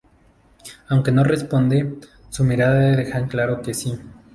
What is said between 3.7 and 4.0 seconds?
sí.